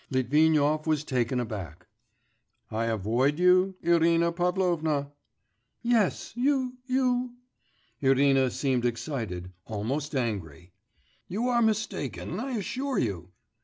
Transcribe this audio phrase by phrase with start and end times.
[0.09, 1.85] Litvinov was taken aback.
[2.71, 5.11] 'I avoid you, Irina Pavlovna?'
[5.83, 6.79] 'Yes, you...
[6.87, 7.35] you'
[8.01, 10.71] Irina seemed excited, almost angry.
[11.27, 13.29] 'You are mistaken, I assure you.